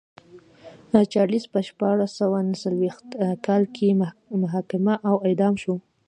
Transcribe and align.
چارلېز 1.11 1.45
په 1.53 1.59
شپاړس 1.67 2.11
سوه 2.19 2.37
نه 2.49 2.55
څلوېښت 2.63 3.07
کال 3.45 3.63
کې 3.75 3.87
محاکمه 4.43 4.95
او 5.09 5.15
اعدام 5.27 5.55
شو. 5.63 5.75